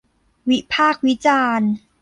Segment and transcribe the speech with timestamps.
[0.49, 1.71] วิพากษ์วิจารณ์